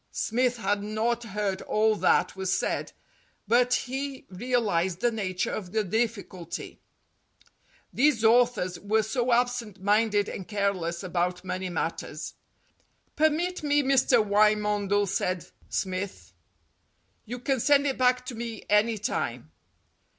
[0.11, 2.91] Smith had not heard all that was said,
[3.47, 6.79] but he real ized the nature of the difficulty.
[7.93, 12.33] These authors were so absent minded and careless about money matters.
[13.15, 14.25] "Permit me, Mr.
[14.27, 16.33] Wymondel," said Smith.
[17.27, 19.51] "You can send it back to me any time."